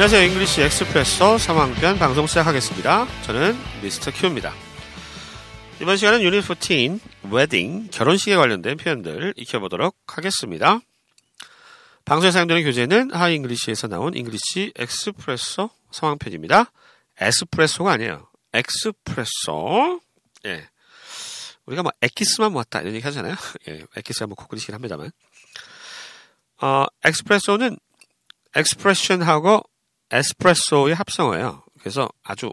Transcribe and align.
안녕하세요. 0.00 0.28
English 0.28 0.62
Expresso 0.62 1.36
3학년 1.36 1.98
방송 1.98 2.26
시작하겠습니다. 2.26 3.06
저는 3.24 3.54
Mr. 3.82 4.10
Q입니다. 4.10 4.54
이번 5.82 5.98
시간은 5.98 6.22
유닛 6.22 6.40
14 6.40 7.30
웨딩 7.30 7.88
결혼식에 7.90 8.34
관련된 8.34 8.78
표현들 8.78 9.34
익혀보도록 9.36 9.94
하겠습니다. 10.06 10.80
방송에 12.06 12.30
사용되는 12.30 12.62
교재는 12.62 13.10
Hi 13.12 13.34
English에서 13.34 13.88
나온 13.88 14.16
English 14.16 14.72
Expresso 14.74 15.68
상황편입니다. 15.90 16.72
에스프레소가 17.20 17.92
아니에요. 17.92 18.26
Expresso. 18.54 20.00
예. 20.46 20.66
우리가 21.66 21.82
뭐 21.82 21.92
엑기스만 22.00 22.54
모았다 22.54 22.80
이런 22.80 22.94
얘기 22.94 23.04
하잖아요. 23.04 23.34
예, 23.68 23.84
엑기스가 23.94 24.28
뭐 24.28 24.34
콩글리시긴 24.36 24.74
합니다만. 24.74 25.10
어, 26.62 26.86
엑스프레소는 27.04 27.76
엑스프레션하고 28.56 29.62
에스프레소의 30.10 30.94
합성어예요. 30.94 31.64
그래서 31.80 32.08
아주 32.22 32.52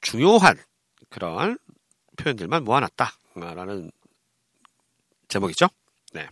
중요한 0.00 0.56
그런 1.08 1.58
표현들만 2.16 2.64
모아놨다라는 2.64 3.90
제목이죠. 5.28 5.68
네. 6.12 6.28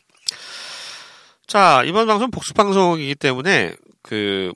자 1.46 1.82
이번 1.84 2.06
방송 2.06 2.30
복수 2.30 2.54
방송이기 2.54 3.14
때문에 3.14 3.74
그 4.02 4.52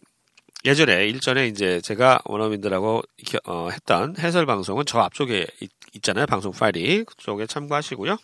예전에 0.64 1.06
일전에 1.08 1.48
이제 1.48 1.80
제가 1.80 2.20
원어민들하고 2.24 3.02
어, 3.46 3.68
했던 3.70 4.16
해설 4.18 4.46
방송은 4.46 4.84
저 4.86 5.00
앞쪽에 5.00 5.46
있, 5.60 5.70
잖아요 6.02 6.24
방송 6.26 6.52
파일이 6.52 7.04
그쪽에 7.04 7.46
참고하시고요. 7.46 8.16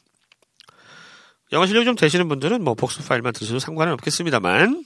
영어 1.53 1.67
실력이 1.67 1.85
좀 1.85 1.95
되시는 1.97 2.29
분들은 2.29 2.63
뭐 2.63 2.75
복수 2.75 3.07
파일만 3.07 3.33
들으셔도 3.33 3.59
상관은 3.59 3.93
없겠습니다만 3.95 4.85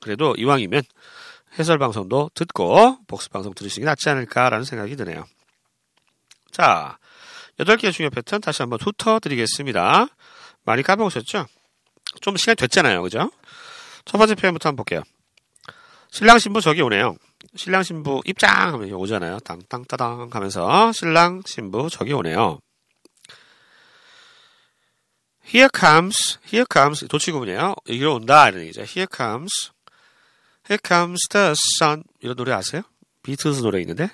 그래도 0.00 0.34
이왕이면 0.36 0.82
해설 1.58 1.78
방송도 1.78 2.30
듣고 2.34 2.98
복수 3.06 3.28
방송 3.30 3.54
들으시는 3.54 3.84
게 3.84 3.90
낫지 3.90 4.08
않을까라는 4.08 4.64
생각이 4.64 4.96
드네요. 4.96 5.26
자, 6.50 6.98
8개의 7.58 7.92
중요 7.92 8.10
패턴 8.10 8.40
다시 8.40 8.62
한번 8.62 8.78
훑어 8.80 9.20
드리겠습니다. 9.20 10.06
많이 10.64 10.82
까먹으셨죠? 10.82 11.46
좀 12.20 12.36
시간이 12.36 12.56
됐잖아요. 12.56 13.02
그죠? 13.02 13.30
첫 14.04 14.18
번째 14.18 14.34
표현부터 14.34 14.68
한번 14.68 14.84
볼게요. 14.84 15.02
신랑 16.10 16.38
신부 16.38 16.60
저기 16.60 16.82
오네요. 16.82 17.16
신랑 17.56 17.82
신부 17.82 18.20
입장 18.24 18.74
하면 18.74 18.92
오잖아요. 18.92 19.40
땅땅 19.40 19.84
따당 19.86 20.28
하면서 20.30 20.92
신랑 20.92 21.42
신부 21.46 21.88
저기 21.90 22.12
오네요. 22.12 22.58
Here 25.52 25.68
comes, 25.76 26.38
here 26.46 26.64
comes 26.72 27.06
도치구문이에요. 27.08 27.74
여기로 27.88 28.14
온다 28.16 28.48
이런 28.48 28.62
얘기죠. 28.62 28.82
Here 28.82 29.06
comes, 29.12 29.70
here 30.70 30.78
comes 30.86 31.18
the 31.30 31.52
sun 31.78 32.04
이런 32.20 32.36
노래 32.36 32.52
아세요? 32.52 32.82
비틀스 33.22 33.60
노래 33.62 33.80
있는데, 33.80 34.08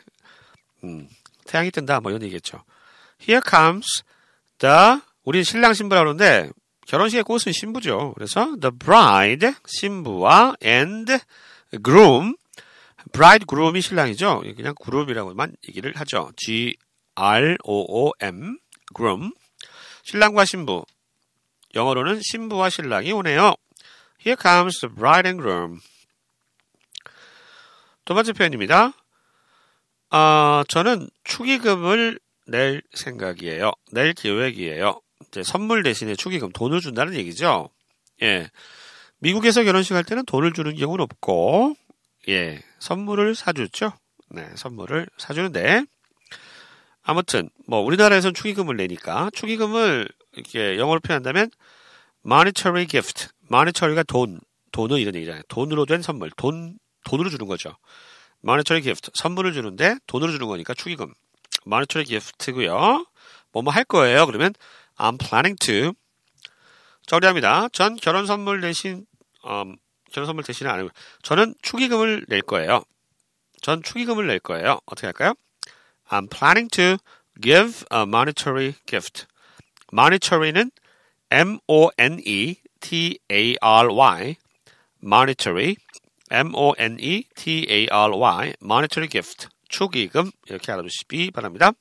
음, 0.82 1.08
태양이 1.46 1.70
뜬다 1.70 2.00
뭐 2.00 2.10
이런 2.10 2.22
얘기겠죠. 2.22 2.64
Here 3.20 3.40
comes 3.46 3.86
the 4.58 5.00
우리 5.24 5.44
신랑 5.44 5.74
신부라고 5.74 6.14
그러는데 6.14 6.50
결혼식의 6.86 7.24
꽃은 7.24 7.52
신부죠. 7.52 8.14
그래서 8.14 8.56
the 8.60 8.70
bride 8.76 9.52
신부와 9.66 10.56
and 10.64 11.18
groom 11.84 12.36
bride 13.12 13.44
groom이 13.46 13.80
신랑이죠. 13.80 14.42
그냥 14.56 14.74
groom이라고만 14.80 15.56
얘기를 15.68 15.94
하죠. 15.96 16.30
G 16.36 16.76
R 17.16 17.56
O 17.64 18.06
O 18.06 18.12
M 18.20 18.58
groom 18.96 19.32
신랑과 20.04 20.44
신부 20.44 20.84
영어로는 21.74 22.20
신부와 22.22 22.70
신랑이 22.70 23.12
오네요. 23.12 23.54
Here 24.24 24.36
comes 24.40 24.78
the 24.80 24.94
bride 24.94 25.28
and 25.28 25.42
groom. 25.42 25.80
두 28.06 28.14
번째 28.14 28.32
표현입니다. 28.32 28.92
어, 30.10 30.62
저는 30.68 31.10
축의금을 31.24 32.18
낼 32.46 32.80
생각이에요. 32.94 33.72
낼 33.90 34.14
계획이에요. 34.14 35.00
이제 35.26 35.42
선물 35.42 35.82
대신에 35.82 36.14
축의금, 36.14 36.52
돈을 36.52 36.80
준다는 36.80 37.14
얘기죠. 37.14 37.68
예. 38.22 38.48
미국에서 39.18 39.64
결혼식 39.64 39.94
할 39.94 40.04
때는 40.04 40.24
돈을 40.24 40.52
주는 40.52 40.74
경우는 40.76 41.02
없고, 41.02 41.74
예. 42.28 42.62
선물을 42.78 43.34
사주죠. 43.34 43.92
네. 44.30 44.48
선물을 44.54 45.08
사주는데, 45.18 45.84
아무튼, 47.02 47.50
뭐, 47.66 47.80
우리나라에서는 47.80 48.34
축의금을 48.34 48.76
내니까, 48.76 49.30
축의금을 49.34 50.08
이렇게 50.34 50.78
영어로 50.78 51.00
표현한다면, 51.00 51.50
monetary 52.24 52.86
gift. 52.86 53.28
monetary가 53.50 54.04
돈, 54.04 54.38
돈은 54.70 54.98
이런 54.98 55.16
얘기잖아요. 55.16 55.42
돈으로 55.48 55.86
된 55.86 56.02
선물, 56.02 56.30
돈, 56.36 56.78
돈으로 57.06 57.30
주는 57.30 57.46
거죠. 57.46 57.76
monetary 58.44 58.82
gift. 58.82 59.10
선물을 59.14 59.52
주는데 59.52 59.96
돈으로 60.06 60.32
주는 60.32 60.46
거니까 60.46 60.74
축의금. 60.74 61.14
monetary 61.66 62.04
gift고요. 62.04 63.06
뭐뭐 63.52 63.72
할 63.72 63.84
거예요. 63.84 64.26
그러면 64.26 64.52
I'm 64.98 65.18
planning 65.18 65.56
to. 65.60 65.92
처리합니다. 67.06 67.68
전 67.68 67.96
결혼 67.96 68.26
선물 68.26 68.60
대신 68.60 69.06
음, 69.46 69.76
결혼 70.12 70.26
선물 70.26 70.44
대신은 70.44 70.70
안 70.70 70.80
하고 70.80 70.90
저는 71.22 71.54
축의금을 71.62 72.26
낼 72.28 72.42
거예요. 72.42 72.82
전 73.62 73.82
축의금을 73.82 74.26
낼 74.26 74.40
거예요. 74.40 74.80
어떻게 74.86 75.06
할까요? 75.06 75.32
I'm 76.08 76.28
planning 76.28 76.68
to 76.70 76.98
give 77.40 77.84
a 77.92 78.02
monetary 78.02 78.74
gift. 78.86 79.26
monetary는 79.92 80.72
M-O-N-E-T-A-R-Y 81.30 82.56
monetary 85.02 85.76
M-O-N-E-T-A-R-Y 86.30 86.94
monetary 88.62 89.08
gift 89.08 89.48
축의금 89.68 90.30
이렇게 90.46 90.72
알아두시기 90.72 91.30
바랍니다. 91.30 91.72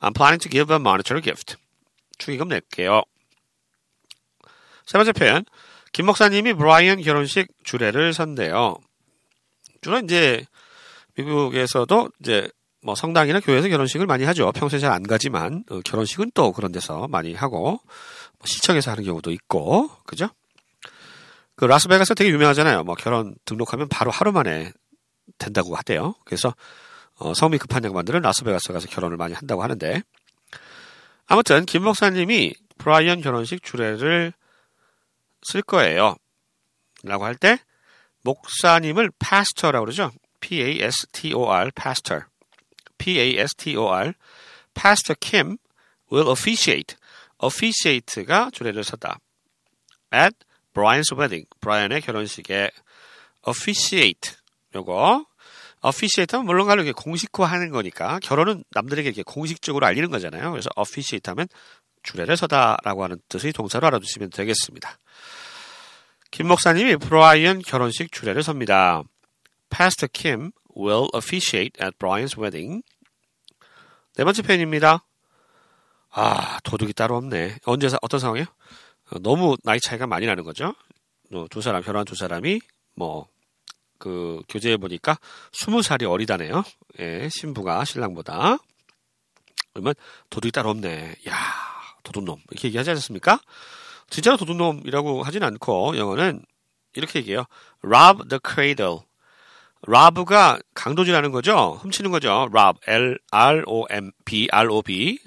I'm 0.00 0.14
planning 0.14 0.40
to 0.40 0.50
give 0.50 0.74
a 0.74 0.80
monetary 0.80 1.22
gift. 1.22 1.56
축의금 2.18 2.48
낼게요. 2.48 3.02
세 4.86 4.98
번째 4.98 5.12
표현. 5.12 5.44
김 5.92 6.06
목사님이 6.06 6.54
브라이언 6.54 7.02
결혼식 7.02 7.48
주례를 7.64 8.14
선대요. 8.14 8.76
주로 9.80 9.98
이제 9.98 10.44
미국에서도 11.16 12.10
이제 12.20 12.48
뭐 12.82 12.94
성당이나 12.94 13.40
교회에서 13.40 13.68
결혼식을 13.68 14.06
많이 14.06 14.24
하죠. 14.24 14.50
평소에 14.52 14.78
잘 14.80 14.92
안 14.92 15.02
가지만 15.04 15.64
어, 15.70 15.80
결혼식은 15.84 16.32
또 16.34 16.52
그런 16.52 16.72
데서 16.72 17.06
많이 17.08 17.34
하고 17.34 17.80
뭐 18.38 18.46
시청에서 18.46 18.90
하는 18.92 19.04
경우도 19.04 19.30
있고 19.30 19.88
그죠? 20.04 20.28
그 21.62 21.66
라스베가스 21.66 22.16
되게 22.16 22.28
유명하잖아요. 22.30 22.82
뭐 22.82 22.96
결혼 22.96 23.36
등록하면 23.44 23.88
바로 23.88 24.10
하루 24.10 24.32
만에 24.32 24.72
된다고 25.38 25.76
하대요. 25.76 26.16
그래서 26.24 26.52
어, 27.20 27.34
성미 27.34 27.58
급한 27.58 27.84
양반들은 27.84 28.20
라스베가스 28.20 28.72
가서 28.72 28.88
결혼을 28.88 29.16
많이 29.16 29.32
한다고 29.32 29.62
하는데 29.62 30.02
아무튼 31.26 31.64
김 31.64 31.84
목사님이 31.84 32.54
브라이언 32.78 33.20
결혼식 33.20 33.62
주례를 33.62 34.32
쓸 35.42 35.62
거예요. 35.62 36.16
라고 37.04 37.24
할 37.26 37.36
때 37.36 37.60
목사님을 38.22 39.12
pastor라고 39.20 39.84
그러죠. 39.84 40.10
P-A-S-T-O-R, 40.40 41.70
pastor. 41.80 42.24
P-A-S-T-O-R, 42.98 44.14
pastor 44.74 45.16
Kim 45.20 45.58
will 46.10 46.28
officiate. 46.28 46.96
officiate가 47.40 48.50
주례를 48.52 48.82
서다. 48.82 49.20
at 50.12 50.34
Brian's 50.72 51.16
wedding. 51.16 51.46
브라이언의 51.60 52.00
결혼식에 52.00 52.70
officiate. 53.46 54.36
요거 54.74 55.26
officiate 55.84 56.36
하면 56.36 56.46
물론 56.46 56.66
가로 56.66 56.84
공식화하는 56.92 57.70
거니까 57.70 58.18
결혼은 58.22 58.64
남들에게 58.70 59.08
이렇게 59.08 59.22
공식적으로 59.22 59.86
알리는 59.86 60.10
거잖아요. 60.10 60.50
그래서 60.50 60.70
officiate 60.76 61.28
하면 61.30 61.48
주례를 62.02 62.36
서다라고 62.36 63.04
하는 63.04 63.20
뜻의 63.28 63.52
동사로 63.52 63.86
알아두시면 63.88 64.30
되겠습니다. 64.30 64.98
김 66.30 66.48
목사님이 66.48 66.96
브라이언 66.96 67.60
결혼식 67.60 68.10
주례를 68.10 68.42
섭니다. 68.42 69.02
Pastor 69.70 70.08
Kim 70.12 70.52
will 70.76 71.08
officiate 71.14 71.72
at 71.82 71.96
Brian's 71.98 72.40
wedding. 72.40 72.82
네 74.16 74.24
번째 74.24 74.42
표현입니다. 74.42 75.04
아, 76.10 76.58
도둑이 76.64 76.92
따로 76.92 77.16
없네. 77.16 77.58
언제, 77.64 77.88
어떤 78.02 78.20
상황이요? 78.20 78.44
어, 78.44 78.46
너무 79.20 79.56
나이 79.64 79.80
차이가 79.80 80.06
많이 80.06 80.26
나는 80.26 80.44
거죠. 80.44 80.74
어, 81.32 81.46
두 81.50 81.60
사람, 81.60 81.82
결혼한 81.82 82.04
두 82.04 82.14
사람이 82.14 82.60
뭐, 82.94 83.26
그, 83.98 84.42
교재에 84.48 84.76
보니까 84.76 85.18
스무 85.52 85.82
살이 85.82 86.04
어리다네요. 86.04 86.62
예, 87.00 87.28
신부가 87.30 87.84
신랑보다. 87.84 88.58
그러면 89.72 89.94
도둑이 90.30 90.50
따로 90.52 90.70
없네. 90.70 91.16
야 91.28 91.34
도둑놈. 92.02 92.40
이렇게 92.50 92.68
얘기하지 92.68 92.90
않습니까? 92.90 93.40
진짜로 94.10 94.36
도둑놈이라고 94.36 95.22
하진 95.22 95.42
않고, 95.42 95.96
영어는 95.96 96.44
이렇게 96.94 97.20
얘기해요. 97.20 97.44
rob 97.82 98.28
the 98.28 98.40
cradle. 98.44 99.00
rob가 99.86 100.58
강도질하는 100.74 101.32
거죠. 101.32 101.78
훔치는 101.82 102.10
거죠. 102.10 102.48
rob, 102.52 102.78
L-R-O-M-B, 102.86 104.48
R-O-B, 104.52 105.18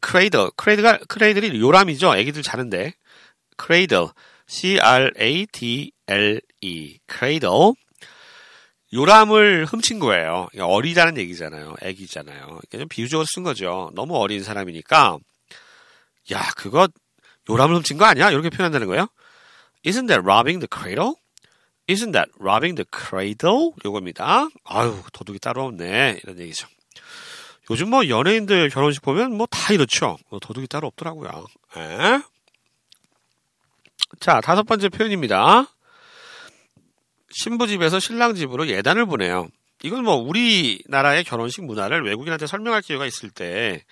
cradle. 0.00 0.50
cradle가, 0.60 0.98
cradle이 1.12 1.60
요람이죠. 1.60 2.16
애기들 2.16 2.42
자는데. 2.42 2.94
cradle. 3.60 4.08
C-R-A-D-L-E. 4.48 5.90
cradle. 7.10 7.72
요람을 8.92 9.66
훔친 9.66 9.98
거예요. 9.98 10.48
어리다는 10.58 11.18
얘기잖아요. 11.18 11.74
애기잖아요. 11.82 12.60
좀 12.70 12.88
비유적으로 12.88 13.26
쓴 13.34 13.42
거죠. 13.42 13.90
너무 13.94 14.16
어린 14.16 14.42
사람이니까 14.44 15.18
야 16.32 16.50
그거 16.56 16.88
요람을 17.50 17.74
훔친 17.76 17.98
거 17.98 18.04
아니야? 18.04 18.30
이렇게 18.30 18.48
표현한다는 18.48 18.86
거예요. 18.86 19.08
Isn't 19.84 20.06
that 20.06 20.22
robbing 20.24 20.60
the 20.60 20.68
cradle? 20.72 21.14
Isn't 21.88 22.12
that 22.12 22.30
robbing 22.40 22.76
the 22.76 22.86
cradle? 22.96 23.72
요겁니다. 23.84 24.48
아유 24.64 25.02
도둑이 25.12 25.40
따로 25.40 25.64
없네 25.64 26.20
이런 26.22 26.38
얘기죠. 26.38 26.68
요즘 27.70 27.90
뭐 27.90 28.08
연예인들 28.08 28.70
결혼식 28.70 29.02
보면 29.02 29.36
뭐 29.36 29.46
다 29.48 29.72
이렇죠. 29.74 30.16
뭐 30.30 30.38
도둑이 30.38 30.66
따로 30.68 30.86
없더라고요. 30.88 31.46
에? 31.76 32.20
자 34.20 34.40
다섯 34.40 34.62
번째 34.64 34.88
표현입니다. 34.88 35.66
신부 37.30 37.66
집에서 37.66 37.98
신랑 37.98 38.34
집으로 38.34 38.68
예단을 38.68 39.06
보내요. 39.06 39.48
이건 39.82 40.04
뭐 40.04 40.14
우리나라의 40.14 41.24
결혼식 41.24 41.64
문화를 41.64 42.04
외국인한테 42.04 42.46
설명할 42.46 42.82
기회가 42.82 43.04
있을 43.06 43.30
때 43.30 43.84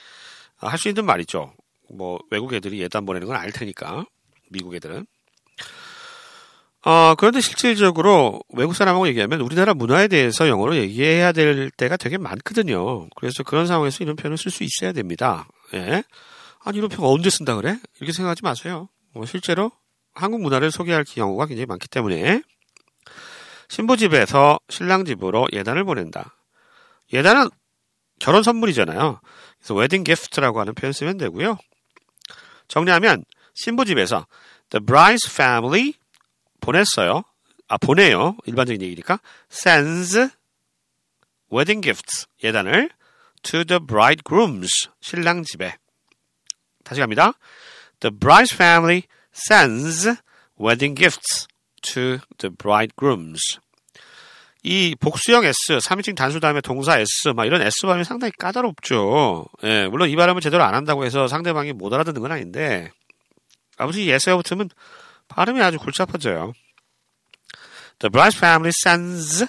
할 0.57 0.79
수 0.79 0.89
있는 0.89 1.05
말이죠. 1.05 1.53
뭐 1.91 2.19
외국 2.31 2.55
애들이 2.55 2.81
예단 2.81 3.05
보내는 3.05 3.27
건 3.27 3.37
알 3.37 3.53
테니까 3.53 4.07
미국 4.51 4.75
애들은. 4.75 5.05
어, 6.85 7.15
그런데 7.17 7.41
실질적으로 7.41 8.43
외국 8.51 8.75
사람하고 8.75 9.09
얘기하면 9.09 9.41
우리나라 9.41 9.73
문화에 9.73 10.07
대해서 10.07 10.49
영어로 10.49 10.77
얘기해야 10.77 11.33
될 11.33 11.71
때가 11.71 11.97
되게 11.97 12.19
많거든요. 12.19 13.09
그래서 13.17 13.43
그런 13.43 13.67
상황에서 13.67 14.05
이런 14.05 14.17
표현을 14.17 14.37
쓸 14.37 14.51
수 14.51 14.65
있어야 14.65 14.93
됩니다. 14.93 15.49
예. 15.73 16.05
아니, 16.63 16.79
이런 16.79 16.91
표현 16.91 17.11
언제 17.11 17.31
쓴다 17.31 17.57
그래? 17.57 17.79
이렇게 17.99 18.13
생각하지 18.13 18.43
마세요. 18.43 18.89
뭐 19.15 19.25
실제로 19.25 19.71
한국 20.13 20.43
문화를 20.43 20.71
소개할 20.71 21.05
경우가 21.05 21.47
굉장히 21.47 21.67
많기 21.67 21.89
때문에 21.89 22.43
신부 23.69 23.97
집에서 23.97 24.59
신랑 24.69 25.07
집으로 25.07 25.49
예단을 25.53 25.85
보낸다. 25.85 26.37
예단은 27.13 27.49
결혼 28.19 28.43
선물이잖아요. 28.43 29.21
그래서 29.59 29.75
웨딩 29.75 30.05
기프트라고 30.05 30.61
하는 30.61 30.75
표현 30.75 30.93
쓰면 30.93 31.17
되고요. 31.17 31.57
정리하면 32.69 33.25
신부 33.55 33.85
집에서 33.85 34.27
the 34.71 34.85
bride's 34.85 35.31
family 35.31 35.95
보냈어요. 36.65 37.23
아 37.69 37.77
보내요. 37.79 38.37
일반적인 38.47 38.83
얘기니까 38.83 39.21
sends 39.51 40.19
wedding 41.53 41.83
gifts 41.83 42.27
예단을 42.43 42.91
to 43.43 43.65
the 43.65 43.81
bridegrooms 43.85 44.89
신랑 45.01 45.45
집에 45.45 45.77
다시 46.85 47.01
갑니다. 47.01 47.33
The 48.01 48.17
bride's 48.19 48.55
family 48.55 49.03
sends 49.35 50.11
wedding 50.61 50.97
gifts 50.97 51.47
to 51.83 52.19
the 52.39 52.55
bridegrooms. 52.57 53.41
이 54.63 54.97
복수형 54.99 55.45
S, 55.45 55.77
3인칭 55.77 56.17
단수 56.17 56.41
다음에 56.41 56.63
동사 56.63 56.99
S, 56.99 57.29
막 57.37 57.45
이런 57.45 57.61
S 57.61 57.85
발음이 57.85 58.05
상당히 58.05 58.33
까다롭죠. 58.39 59.45
예, 59.65 59.87
물론 59.89 60.09
이 60.09 60.17
발음을 60.17 60.41
제대로 60.41 60.65
안 60.65 60.75
한다고 60.75 61.05
해서 61.05 61.29
상대방이 61.29 61.75
못 61.75 61.93
알아듣는 61.93 62.23
건 62.23 62.33
아닌데, 62.33 62.91
아무튼 63.77 64.01
이 64.01 64.11
S가 64.11 64.37
붙으면 64.39 64.71
발음이 65.29 65.63
아주 65.63 65.79
골치 65.79 66.03
아파져요. 66.03 66.53
The 67.99 68.11
bride's 68.11 68.37
family 68.37 68.73
sends 68.85 69.47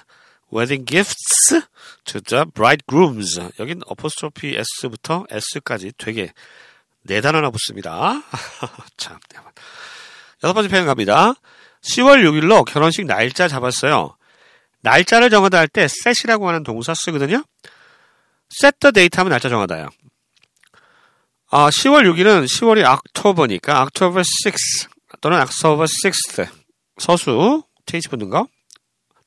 wedding 0.51 0.85
gifts 0.85 1.61
to 2.05 2.21
the 2.21 2.45
bridegrooms. 2.45 3.39
여긴 3.59 3.81
어포스트로피 3.87 4.55
S부터 4.57 5.25
S까지 5.29 5.93
되게 5.97 6.31
네 7.03 7.21
단어나 7.21 7.49
붙습니다. 7.49 8.21
참. 8.97 9.19
여섯 10.43 10.53
번째 10.53 10.69
표현 10.69 10.85
갑니다. 10.85 11.33
10월 11.81 12.23
6일로 12.23 12.65
결혼식 12.65 13.05
날짜 13.05 13.47
잡았어요. 13.47 14.15
날짜를 14.81 15.29
정하다 15.29 15.57
할 15.57 15.67
때 15.67 15.83
set이라고 15.85 16.47
하는 16.47 16.63
동사 16.63 16.93
쓰거든요. 16.95 17.43
set 18.51 18.77
the 18.79 18.91
date 18.91 19.17
하면 19.17 19.31
날짜 19.31 19.49
정하다요. 19.49 19.89
아, 21.51 21.69
10월 21.69 22.03
6일은 22.11 22.45
10월이 22.45 22.83
October니까 22.85 23.83
October 23.83 24.23
6 24.45 24.94
또는 25.25 25.39
October 25.39 25.85
6th 25.85 26.47
서수 26.99 27.63
테이스 27.87 28.09
붙는 28.09 28.29
거. 28.29 28.47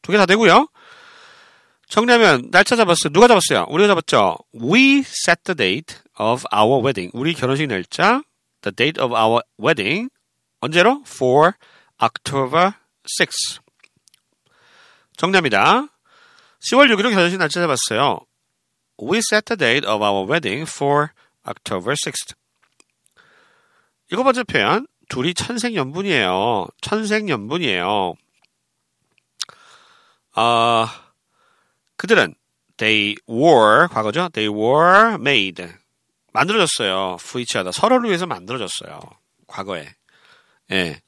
두개 0.01 0.17
다 0.17 0.27
되고요. 0.27 0.69
정리하면 1.89 2.53
날짜 2.53 2.77
잡았어요. 2.77 3.13
누가 3.13 3.27
잡았어요? 3.27 3.67
우리가 3.69 3.89
잡았죠. 3.89 4.37
We 4.55 5.01
set 5.01 5.43
the 5.43 5.57
date 5.57 5.97
of 6.17 6.45
our 6.55 6.81
wedding. 6.85 7.11
우리 7.15 7.35
결혼식 7.35 7.67
날짜 7.67 8.23
the 8.61 8.73
date 8.73 9.03
of 9.03 9.13
our 9.13 9.43
wedding 9.61 10.09
언제로? 10.61 11.03
for 11.05 11.55
October 12.01 12.75
6. 13.21 13.59
정리합니다. 15.17 15.89
10월 16.71 16.95
6일로 16.95 17.11
결혼식 17.11 17.39
날짜 17.39 17.61
잡았어요. 17.61 18.21
We 19.03 19.19
set 19.19 19.47
the 19.47 19.59
date 19.59 19.85
of 19.85 20.01
our 20.05 20.31
wedding 20.31 20.63
for 20.63 21.09
October 21.45 21.97
6th. 21.97 22.37
일곱 24.11 24.23
번째 24.23 24.45
표현. 24.45 24.87
둘이 25.09 25.35
천생연분이에요. 25.35 26.67
천생연분이에요. 26.81 28.15
아, 30.35 31.05
그들은 31.97 32.35
they 32.77 33.17
were 33.29 33.89
과거죠. 33.89 34.29
They 34.33 34.55
were 34.55 35.15
made 35.15 35.67
만들어졌어요. 36.33 37.17
other 37.59 37.73
서로를 37.73 38.09
위해서 38.09 38.27
만들어졌어요. 38.27 39.01
과거에. 39.47 39.89
예. 40.71 41.01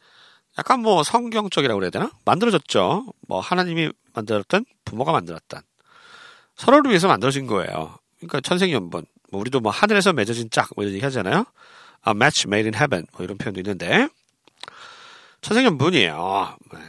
약간 0.58 0.80
뭐 0.80 1.04
성경적이라고 1.04 1.78
그래야 1.78 1.90
되나? 1.90 2.10
만들어졌죠. 2.24 3.06
뭐 3.28 3.40
하나님이 3.40 3.90
만들었던 4.14 4.64
부모가 4.84 5.12
만들었던 5.12 5.62
서로를 6.56 6.90
위해서 6.90 7.06
만들어진 7.06 7.46
거예요. 7.46 7.98
그러니까 8.16 8.40
천생연분. 8.40 9.06
뭐 9.30 9.40
우리도 9.40 9.60
뭐 9.60 9.70
하늘에서 9.70 10.12
맺어진 10.12 10.50
짝 10.50 10.70
뭐 10.74 10.84
이런 10.84 10.94
얘기 10.94 11.04
하잖아요. 11.04 11.44
A 12.06 12.12
match 12.12 12.46
made 12.46 12.66
in 12.66 12.74
heaven 12.74 13.06
뭐 13.12 13.24
이런 13.24 13.36
표현도 13.38 13.60
있는데 13.60 14.08
천생연분이에요. 15.42 16.56
네. 16.72 16.80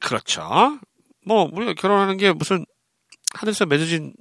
그렇죠. 0.00 0.78
뭐 1.24 1.48
우리가 1.52 1.74
결혼하는 1.74 2.16
게 2.16 2.32
무슨 2.32 2.64
하늘에서 3.34 3.66
맺어진 3.66 4.14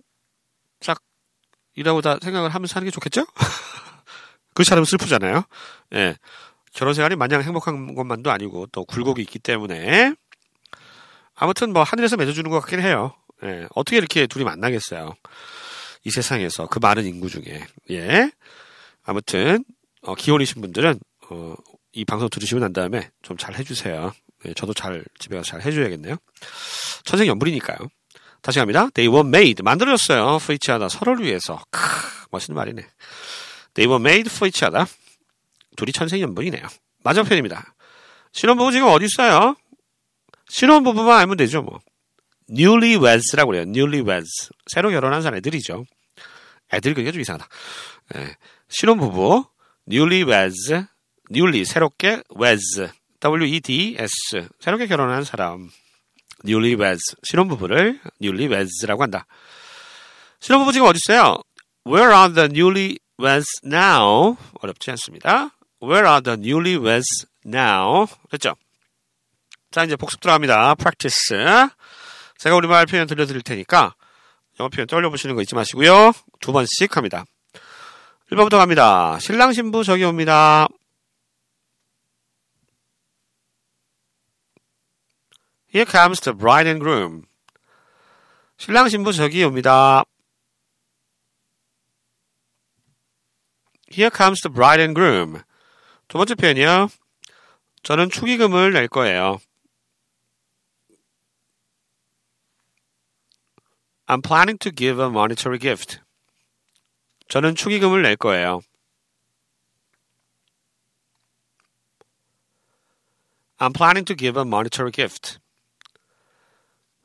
짝이라고 0.80 2.02
다 2.02 2.18
생각을 2.22 2.50
하면서 2.50 2.76
하는 2.76 2.86
게 2.86 2.92
좋겠죠? 2.92 3.26
그렇지 4.54 4.74
않으면 4.74 4.86
슬프잖아요. 4.86 5.44
예. 5.94 6.18
결혼 6.74 6.94
생활이 6.94 7.16
마냥 7.16 7.42
행복한 7.42 7.96
것만도 7.96 8.32
아니고 8.32 8.68
또 8.68 8.86
굴곡이 8.86 9.22
있기 9.22 9.40
때문에 9.40 10.14
아무튼 11.36 11.74
뭐 11.74 11.84
하늘에서 11.84 12.18
맺어주는 12.18 12.50
것 12.50 12.60
같긴 12.62 12.82
해요. 12.82 13.14
예. 13.44 13.68
어떻게 13.76 13.98
이렇게 13.98 14.28
둘이 14.28 14.46
만나겠어요? 14.46 15.14
이 16.04 16.12
세상에서 16.12 16.68
그 16.68 16.80
많은 16.80 17.06
인구 17.06 17.30
중에 17.30 17.66
예. 17.90 18.32
아무튼 19.04 19.64
어, 20.02 20.16
기혼이신 20.16 20.62
분들은 20.62 21.00
어, 21.30 21.56
이 21.94 22.06
방송 22.06 22.30
들으시고 22.30 22.60
난 22.60 22.74
다음에 22.74 23.10
좀 23.22 23.38
잘 23.38 23.56
해주세요. 23.56 24.14
예, 24.46 24.54
저도 24.54 24.74
잘 24.74 25.04
집에 25.20 25.36
가서 25.36 25.52
잘 25.52 25.62
해줘야겠네요. 25.62 26.18
천생 27.04 27.28
연분이니까요. 27.28 27.78
다시 28.42 28.60
갑니다. 28.60 28.90
They 28.94 29.14
were 29.14 29.28
made 29.28 29.62
만들어졌어요. 29.64 30.38
for 30.38 30.54
each 30.54 30.72
other 30.72 30.88
서로를 30.90 31.26
위해서. 31.26 31.64
크, 31.70 31.80
멋있는 32.32 32.56
말이네. 32.56 32.82
They 33.76 33.88
were 33.88 34.02
made 34.02 34.30
for 34.32 34.48
each 34.48 34.66
other. 34.66 34.86
둘이 35.78 35.92
천생 35.92 36.20
연분이네요. 36.22 36.66
마지막 37.04 37.28
편입니다. 37.30 37.76
신혼부부 38.32 38.72
지금 38.72 38.88
어디 38.88 39.06
있어요? 39.06 39.56
신혼부부만 40.50 41.20
알면 41.20 41.38
되죠, 41.38 41.62
뭐. 41.62 41.80
newlyweds라고 42.50 43.52
그래요. 43.52 43.64
newlyweds. 43.64 44.50
새로 44.68 44.90
결혼한 44.90 45.22
사람들이죠. 45.22 45.86
애들 46.74 46.94
그게 46.94 47.12
좀 47.12 47.22
이상하다. 47.22 47.48
네. 48.16 48.36
신혼부부, 48.70 49.46
newlyweds, 49.88 50.88
newly, 51.30 51.66
새롭게, 51.66 52.24
weds, 52.36 52.90
w-e-d-s, 53.20 54.50
새롭게 54.60 54.88
결혼한 54.88 55.24
사람, 55.24 55.70
newlyweds, 56.46 57.16
신혼부부를 57.24 58.00
newlyweds라고 58.22 59.02
한다. 59.02 59.26
신혼부부 60.40 60.72
지금 60.74 60.88
어디 60.88 61.00
있어요? 61.04 61.38
Where 61.86 62.14
are 62.16 62.34
the 62.34 62.50
newlyweds 62.50 63.46
now? 63.66 64.38
어렵지 64.62 64.92
않습니다. 64.92 65.52
Where 65.82 66.08
are 66.08 66.22
the 66.22 66.38
newlyweds 66.38 67.28
now? 67.46 68.08
됐죠? 68.30 68.56
자, 69.72 69.84
이제 69.84 69.96
복습 69.96 70.20
들어갑니다. 70.20 70.76
practice. 70.76 71.70
제가 72.40 72.56
우리말 72.56 72.88
표현 72.88 73.08
들려드릴 73.08 73.42
테니까 73.42 73.96
영어 74.60 74.70
표현 74.70 74.88
떠올려 74.88 75.10
보시는 75.10 75.36
거 75.36 75.42
잊지 75.42 75.56
마시고요. 75.56 76.12
두 76.40 76.52
번씩 76.52 76.98
합니다. 76.98 77.24
1번부터 78.32 78.58
갑니다. 78.60 79.20
신랑 79.20 79.52
신부 79.52 79.84
저기 79.84 80.06
옵니다. 80.06 80.68
Here 85.74 85.86
comes 85.86 86.22
the 86.22 86.38
bride 86.38 86.70
and 86.70 86.82
groom. 86.82 87.24
신랑 88.56 88.88
신부 88.88 89.12
저기 89.12 89.44
옵니다. 89.44 90.06
Here 93.92 94.10
comes 94.16 94.42
the 94.42 94.54
bride 94.54 94.82
and 94.82 94.94
groom. 94.94 95.42
두 96.08 96.18
번째 96.18 96.36
표현이요. 96.36 96.88
저는 97.84 98.10
축의금을 98.10 98.72
낼 98.72 98.88
거예요. 98.88 99.40
I'm 104.08 104.22
planning 104.22 104.58
to 104.60 104.72
give 104.72 105.02
a 105.02 105.10
monetary 105.10 105.60
gift. 105.60 106.00
저는 107.32 107.56
축의금을 107.56 108.02
낼 108.02 108.18
거예요. 108.18 108.60
I'm 113.58 113.74
planning 113.74 114.04
to 114.08 114.18
give 114.18 114.38
a 114.38 114.46
monetary 114.46 114.92
gift. 114.92 115.40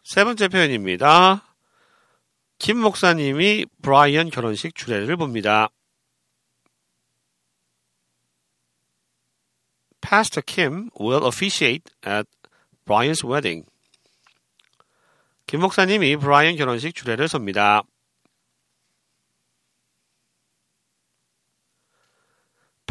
세 0.03 0.25
번째 0.25 0.49
표현입니다. 0.49 1.45
김 2.59 2.79
목사님이 2.79 3.67
브라이언 3.83 4.31
결혼식 4.31 4.75
주례를 4.75 5.17
봅니다. 5.17 5.69
Pastor 10.01 10.43
Kim 10.45 10.91
will 10.99 11.25
officiate 11.25 11.85
at 12.05 12.27
Brian's 12.85 13.25
wedding. 13.25 13.65
김 15.47 15.61
목사님이 15.61 16.17
브라이언 16.17 16.57
결혼식 16.57 16.97
주례를 16.97 17.29
섭니다. 17.29 17.85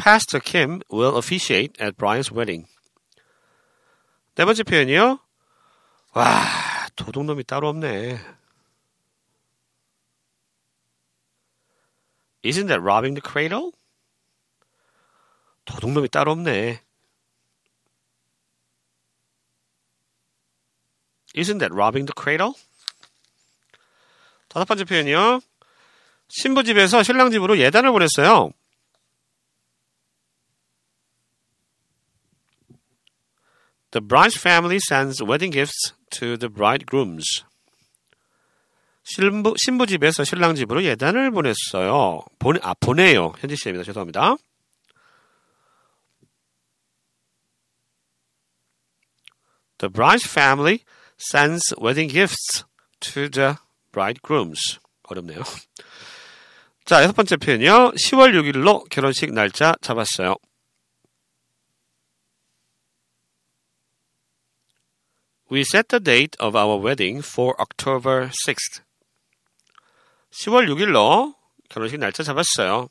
Pastor 0.06 0.40
Kim 0.40 0.84
will 0.88 1.18
officiate 1.18 1.82
at 1.82 1.98
Brian's 1.98 2.32
wedding. 2.32 2.68
네 4.36 4.46
번째 4.46 4.62
표현이요. 4.62 5.20
와, 6.14 6.46
도둑놈이 6.96 7.44
따로 7.46 7.70
없네. 7.70 8.20
Isn't 12.44 12.68
that 12.68 12.84
robbing 12.84 13.20
the 13.20 13.22
cradle? 13.28 13.72
도둑놈이 15.66 16.10
따로 16.10 16.34
없네. 16.34 16.84
Isn't 21.36 21.58
that 21.58 21.74
robbing 21.74 22.06
the 22.06 22.14
cradle? 22.16 22.54
다섯 24.50 24.66
번째 24.66 24.84
표현이요. 24.84 25.40
신부 26.28 26.64
집에서 26.64 27.02
신랑 27.02 27.32
집으로 27.32 27.58
예단을 27.58 27.92
보냈어요. 27.92 28.52
The 33.96 34.02
bride's 34.02 34.36
family 34.36 34.78
sends 34.90 35.24
wedding 35.24 35.52
gifts 35.52 35.94
to 36.20 36.36
the 36.36 36.50
bridegrooms. 36.50 37.46
신부, 39.04 39.54
신부 39.56 39.86
집에서 39.86 40.26
신랑 40.26 40.56
집으로 40.56 40.84
예단을 40.84 41.32
보냈어요. 41.32 42.20
보내, 42.38 42.60
아, 42.62 42.74
보내요. 42.74 43.32
현지 43.40 43.56
시입니다. 43.56 43.86
죄송합니다. 43.86 44.36
The 49.78 49.90
bride's 49.90 50.28
family 50.28 50.80
sends 51.18 51.74
wedding 51.82 52.12
gifts 52.12 52.66
to 53.00 53.30
the 53.30 53.54
bridegrooms. 53.94 54.78
어렵네요. 55.04 55.42
자, 56.84 57.02
여섯 57.02 57.14
번째 57.14 57.38
표현이요. 57.38 57.92
10월 57.92 58.34
6일로 58.34 58.90
결혼식 58.90 59.32
날짜 59.32 59.74
잡았어요. 59.80 60.36
We 65.51 65.65
set 65.65 65.89
the 65.89 65.99
date 65.99 66.37
of 66.39 66.55
our 66.55 66.79
wedding 66.79 67.23
for 67.23 67.61
October 67.61 68.31
6th. 68.47 68.83
10월 70.31 70.69
6일로 70.69 71.35
결혼식 71.69 71.99
날짜 71.99 72.23
잡았어요. 72.23 72.89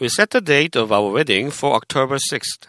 We 0.00 0.06
set 0.06 0.30
the 0.30 0.44
date 0.44 0.76
of 0.76 0.92
our 0.92 1.12
wedding 1.14 1.54
for 1.54 1.76
October 1.76 2.16
6th. 2.16 2.68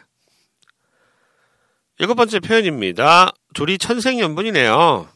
일곱 1.97 2.15
번째 2.15 2.39
표현입니다. 2.39 3.31
둘이 3.55 3.79
천생연분이네요. 3.79 5.09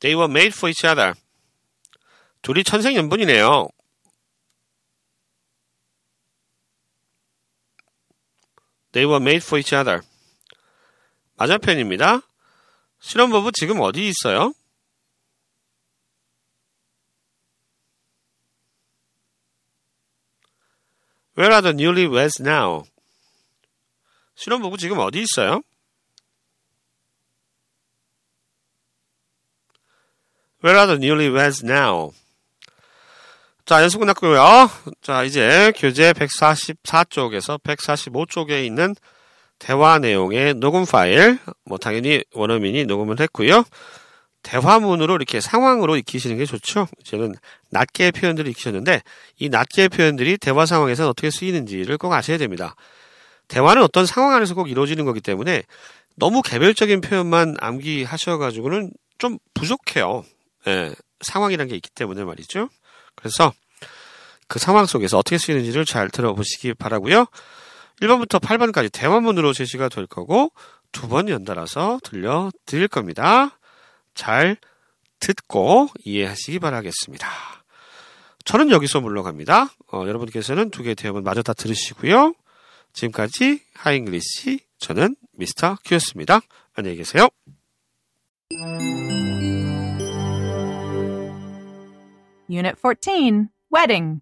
They 0.00 0.14
were 0.14 0.28
made 0.28 0.52
for 0.52 0.68
each 0.68 0.84
other. 0.84 1.14
둘이 2.47 2.63
천생연분이네요. 2.63 3.67
They 8.93 9.05
were 9.05 9.21
made 9.21 9.43
for 9.43 9.59
each 9.59 9.75
other. 9.75 9.99
맞은편입니다. 11.35 12.21
신혼부부 13.01 13.51
지금 13.51 13.81
어디 13.81 14.07
있어요? 14.07 14.53
Where 21.37 21.53
are 21.53 21.61
the 21.61 21.73
newlyweds 21.73 22.39
now? 22.39 22.85
신혼부부 24.35 24.77
지금 24.77 24.99
어디 24.99 25.19
있어요? 25.19 25.63
Where 30.63 30.79
are 30.79 30.87
the 30.87 30.97
newlyweds 30.97 31.61
now? 31.61 32.13
자, 33.67 33.81
연습 33.81 33.99
끝났고요. 33.99 34.69
자, 35.01 35.23
이제 35.25 35.73
교재 35.75 36.13
144쪽에서 36.13 37.61
145쪽에 37.61 38.65
있는 38.65 38.95
대화 39.59 39.99
내용의 39.99 40.53
녹음 40.53 40.85
파일, 40.85 41.37
뭐 41.65 41.77
당연히 41.77 42.23
원어민이 42.33 42.85
녹음을 42.85 43.19
했고요. 43.19 43.65
대화문으로 44.41 45.15
이렇게 45.15 45.41
상황으로 45.41 45.97
익히시는 45.97 46.37
게 46.37 46.45
좋죠. 46.45 46.87
저는 47.03 47.33
낮게 47.69 48.11
표현들을 48.11 48.49
익히셨는데 48.51 49.01
이 49.39 49.49
낮게 49.49 49.89
표현들이 49.89 50.37
대화 50.37 50.65
상황에서 50.65 51.09
어떻게 51.09 51.29
쓰이는지를 51.29 51.97
꼭 51.97 52.13
아셔야 52.13 52.37
됩니다. 52.37 52.73
대화는 53.49 53.83
어떤 53.83 54.05
상황 54.05 54.33
안에서 54.33 54.55
꼭 54.55 54.71
이루어지는 54.71 55.03
거기 55.03 55.19
때문에 55.19 55.63
너무 56.15 56.41
개별적인 56.41 57.01
표현만 57.01 57.57
암기하셔가지고는 57.59 58.91
좀 59.17 59.37
부족해요. 59.53 60.23
예, 60.67 60.93
상황이라는 61.19 61.69
게 61.69 61.75
있기 61.75 61.89
때문에 61.89 62.23
말이죠. 62.23 62.69
그래서 63.17 63.51
그 64.47 64.59
상황 64.59 64.85
속에서 64.85 65.17
어떻게 65.17 65.37
쓰이는지를 65.37 65.83
잘 65.85 66.09
들어보시기 66.09 66.73
바라고요. 66.75 67.25
1번부터 68.01 68.39
8번까지 68.39 68.91
대화문으로 68.91 69.51
제시가 69.53 69.89
될 69.89 70.07
거고 70.07 70.51
두 70.93 71.07
번 71.09 71.27
연달아서 71.29 71.99
들려드릴 72.03 72.87
겁니다. 72.87 73.59
잘 74.15 74.57
듣고 75.19 75.89
이해하시기 76.05 76.59
바라겠습니다. 76.59 77.27
저는 78.45 78.71
여기서 78.71 79.01
물러갑니다. 79.01 79.69
어, 79.91 80.03
여러분께서는 80.07 80.69
두 80.71 80.83
개의 80.83 80.95
대화문 80.95 81.23
마저 81.23 81.41
다 81.41 81.53
들으시고요. 81.53 82.33
지금까지 82.93 83.61
하잉글리시 83.73 84.61
저는 84.79 85.15
미스터 85.33 85.77
큐였습니다. 85.83 86.39
안녕히 86.73 86.97
계세요. 86.97 87.27
Unit 92.49 92.77
14 92.77 93.49
Wedding 93.69 94.21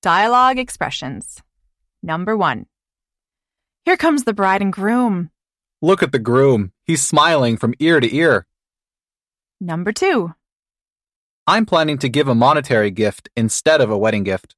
Dialogue 0.00 0.58
Expressions. 0.58 1.42
Number 2.02 2.34
1. 2.34 2.64
Here 3.84 3.96
comes 3.98 4.24
the 4.24 4.32
bride 4.32 4.62
and 4.62 4.72
groom. 4.72 5.30
Look 5.82 6.02
at 6.02 6.10
the 6.10 6.18
groom. 6.18 6.72
He's 6.84 7.02
smiling 7.02 7.58
from 7.58 7.74
ear 7.78 8.00
to 8.00 8.14
ear. 8.14 8.46
Number 9.60 9.92
2. 9.92 10.32
I'm 11.46 11.66
planning 11.66 11.98
to 11.98 12.08
give 12.08 12.26
a 12.26 12.34
monetary 12.34 12.90
gift 12.90 13.28
instead 13.36 13.82
of 13.82 13.90
a 13.90 13.98
wedding 13.98 14.24
gift. 14.24 14.54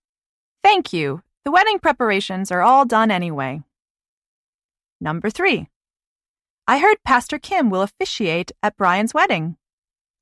Thank 0.62 0.92
you. 0.92 1.22
The 1.44 1.50
wedding 1.50 1.80
preparations 1.80 2.52
are 2.52 2.62
all 2.62 2.84
done 2.84 3.10
anyway. 3.10 3.62
Number 5.00 5.30
3. 5.30 5.68
I 6.68 6.78
heard 6.78 7.02
Pastor 7.04 7.40
Kim 7.40 7.70
will 7.70 7.82
officiate 7.82 8.52
at 8.62 8.76
Brian's 8.76 9.14
wedding. 9.14 9.56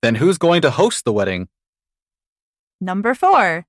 Then 0.00 0.14
who's 0.14 0.38
going 0.38 0.62
to 0.62 0.70
host 0.70 1.04
the 1.04 1.12
wedding? 1.12 1.48
Number 2.80 3.14
4. 3.14 3.66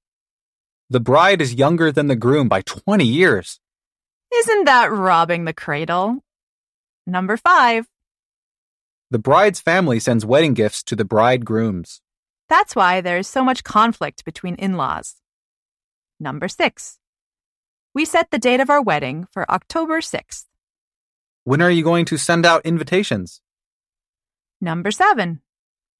The 0.91 0.99
bride 0.99 1.41
is 1.41 1.55
younger 1.55 1.91
than 1.91 2.07
the 2.07 2.15
groom 2.15 2.47
by 2.47 2.61
20 2.61 3.03
years. 3.05 3.59
Isn't 4.33 4.65
that 4.65 4.91
robbing 4.91 5.45
the 5.45 5.53
cradle? 5.53 6.23
Number 7.07 7.35
5. 7.35 7.87
The 9.09 9.19
bride's 9.19 9.59
family 9.59 9.99
sends 9.99 10.25
wedding 10.25 10.53
gifts 10.53 10.83
to 10.83 10.95
the 10.95 11.05
bridegrooms. 11.05 12.01
That's 12.47 12.75
why 12.75 13.01
there 13.01 13.17
is 13.17 13.27
so 13.27 13.43
much 13.43 13.63
conflict 13.63 14.23
between 14.23 14.55
in 14.55 14.77
laws. 14.77 15.15
Number 16.19 16.47
6. 16.47 16.99
We 17.95 18.05
set 18.05 18.29
the 18.29 18.37
date 18.37 18.59
of 18.59 18.69
our 18.69 18.81
wedding 18.81 19.27
for 19.31 19.49
October 19.49 20.01
6th. 20.01 20.45
When 21.43 21.61
are 21.61 21.71
you 21.71 21.83
going 21.83 22.05
to 22.05 22.17
send 22.17 22.45
out 22.45 22.65
invitations? 22.65 23.41
Number 24.61 24.91
7. 24.91 25.41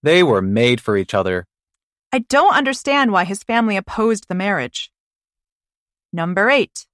They 0.04 0.22
were 0.22 0.42
made 0.44 0.80
for 0.80 0.96
each 0.96 1.16
other. 1.16 1.48
I 2.12 2.20
don't 2.20 2.56
understand 2.56 3.12
why 3.12 3.24
his 3.24 3.44
family 3.44 3.78
opposed 3.78 4.28
the 4.28 4.36
marriage. 4.36 4.92
Number 6.12 6.50
8. 6.50 6.88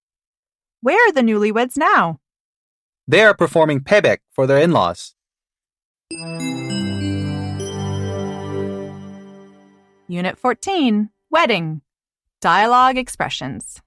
Where 0.81 1.07
are 1.07 1.12
the 1.13 1.22
newlyweds 1.22 1.77
now? 1.77 2.19
They 3.07 3.24
are 3.24 3.34
performing 3.34 3.79
pebek 3.79 4.17
for 4.31 4.45
their 4.45 4.57
in-laws. 4.57 5.15
Unit 10.07 10.38
14 10.38 11.10
Wedding 11.29 11.81
Dialogue 12.41 12.98
Expressions. 12.98 13.81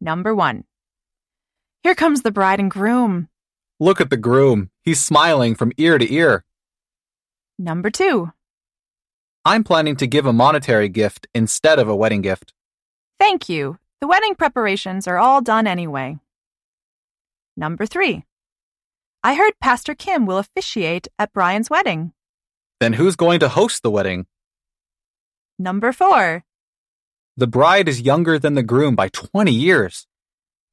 Number 0.00 0.34
1. 0.34 0.64
Here 1.82 1.94
comes 1.94 2.22
the 2.22 2.32
bride 2.32 2.60
and 2.60 2.70
groom. 2.70 3.28
Look 3.78 4.00
at 4.00 4.10
the 4.10 4.16
groom. 4.16 4.70
He's 4.82 5.00
smiling 5.00 5.54
from 5.54 5.72
ear 5.76 5.98
to 5.98 6.12
ear. 6.12 6.44
Number 7.58 7.90
two. 7.90 8.32
I'm 9.46 9.62
planning 9.62 9.96
to 9.96 10.06
give 10.06 10.24
a 10.24 10.32
monetary 10.32 10.88
gift 10.88 11.26
instead 11.34 11.78
of 11.78 11.86
a 11.86 11.94
wedding 11.94 12.22
gift. 12.22 12.54
Thank 13.18 13.48
you. 13.48 13.78
The 14.00 14.06
wedding 14.06 14.34
preparations 14.34 15.06
are 15.06 15.18
all 15.18 15.42
done 15.42 15.66
anyway. 15.66 16.18
Number 17.54 17.84
three. 17.84 18.24
I 19.22 19.34
heard 19.34 19.52
Pastor 19.60 19.94
Kim 19.94 20.24
will 20.24 20.38
officiate 20.38 21.08
at 21.18 21.32
Brian's 21.34 21.68
wedding. 21.68 22.12
Then 22.80 22.94
who's 22.94 23.16
going 23.16 23.40
to 23.40 23.50
host 23.50 23.82
the 23.82 23.90
wedding? 23.90 24.26
Number 25.58 25.92
four. 25.92 26.44
The 27.36 27.46
bride 27.46 27.88
is 27.88 28.00
younger 28.00 28.38
than 28.38 28.54
the 28.54 28.62
groom 28.62 28.96
by 28.96 29.08
20 29.08 29.52
years. 29.52 30.06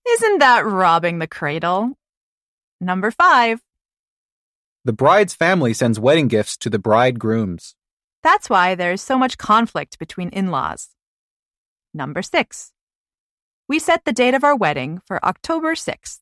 Isn't 0.08 0.40
that 0.40 0.66
robbing 0.66 1.20
the 1.20 1.28
cradle? 1.28 1.98
Number 2.80 3.12
five. 3.12 3.62
The 4.86 4.94
bride's 4.94 5.36
family 5.36 5.74
sends 5.74 6.00
wedding 6.00 6.28
gifts 6.28 6.56
to 6.58 6.70
the 6.70 6.80
bridegrooms. 6.80 7.76
That's 8.24 8.50
why 8.50 8.76
there's 8.76 9.02
so 9.02 9.18
much 9.18 9.38
conflict 9.38 9.98
between 9.98 10.30
in 10.30 10.52
laws. 10.52 10.90
Number 11.94 12.22
six. 12.22 12.72
We 13.68 13.80
set 13.80 14.06
the 14.06 14.14
date 14.14 14.34
of 14.34 14.44
our 14.44 14.56
wedding 14.56 15.02
for 15.06 15.24
October 15.26 15.76
6th. 15.76 16.20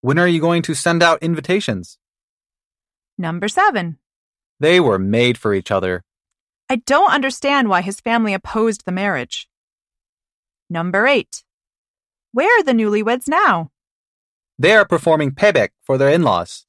When 0.00 0.18
are 0.18 0.28
you 0.28 0.40
going 0.40 0.62
to 0.62 0.74
send 0.74 1.02
out 1.02 1.22
invitations? 1.22 1.98
Number 3.16 3.48
seven. 3.48 3.98
They 4.60 4.78
were 4.80 4.98
made 4.98 5.38
for 5.38 5.54
each 5.54 5.70
other. 5.70 6.04
I 6.68 6.76
don't 6.76 7.12
understand 7.12 7.68
why 7.68 7.80
his 7.80 8.00
family 8.00 8.34
opposed 8.34 8.84
the 8.84 8.92
marriage. 8.92 9.48
Number 10.68 11.06
eight. 11.06 11.44
Where 12.32 12.60
are 12.60 12.62
the 12.62 12.72
newlyweds 12.72 13.28
now? 13.28 13.70
They 14.58 14.74
are 14.74 14.84
performing 14.84 15.32
pebek 15.32 15.70
for 15.82 15.98
their 15.98 16.08
in 16.08 16.22
laws. 16.22 16.66